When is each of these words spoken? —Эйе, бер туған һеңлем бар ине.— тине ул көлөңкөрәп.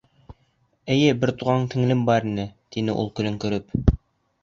—Эйе, 0.95 1.11
бер 1.25 1.33
туған 1.43 1.69
һеңлем 1.75 2.03
бар 2.09 2.27
ине.— 2.33 2.49
тине 2.77 2.99
ул 3.03 3.15
көлөңкөрәп. 3.21 3.83